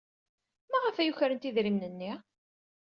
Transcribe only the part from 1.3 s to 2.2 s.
idrimen-nni?